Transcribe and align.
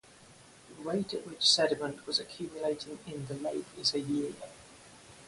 The 0.67 0.83
rate 0.83 1.13
at 1.13 1.27
which 1.27 1.47
sediment 1.47 2.07
was 2.07 2.17
accumulating 2.17 2.97
in 3.05 3.27
the 3.27 3.35
lake 3.35 3.67
is 3.77 3.93
a 3.93 3.99
year. 3.99 4.33